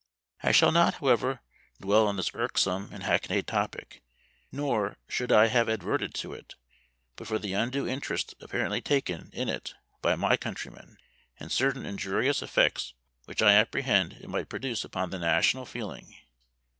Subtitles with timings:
[0.41, 1.41] I shall not, however,
[1.79, 4.01] dwell on this irksome and hackneyed topic;
[4.51, 6.55] nor should I have adverted to it,
[7.15, 10.97] but for the undue interest apparently taken in it by my countrymen,
[11.39, 12.95] and certain injurious effects
[13.25, 16.15] which I apprehend it might produce upon the national feeling.